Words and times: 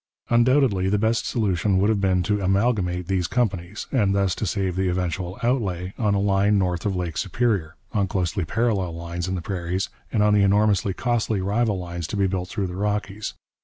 Undoubtedly 0.31 0.89
the 0.89 0.97
best 0.97 1.27
solution 1.27 1.77
would 1.77 1.91
have 1.91 2.01
been 2.01 2.23
to 2.23 2.41
amalgamate 2.41 3.05
these 3.05 3.27
companies, 3.27 3.85
and 3.91 4.15
thus 4.15 4.33
to 4.33 4.47
save 4.47 4.75
the 4.75 4.87
eventual 4.89 5.37
outlay 5.43 5.93
on 5.99 6.15
a 6.15 6.19
line 6.19 6.57
north 6.57 6.87
of 6.87 6.95
Lake 6.95 7.15
Superior, 7.17 7.75
on 7.93 8.07
closely 8.07 8.43
parallel 8.43 8.95
lines 8.95 9.27
in 9.27 9.35
the 9.35 9.43
prairies, 9.43 9.89
and 10.11 10.23
on 10.23 10.33
the 10.33 10.41
enormously 10.41 10.95
costly 10.95 11.39
rival 11.39 11.77
lines 11.77 12.07
to 12.07 12.17
be 12.17 12.25
built 12.25 12.49
through 12.49 12.65
the 12.65 12.75
Rockies. 12.75 13.35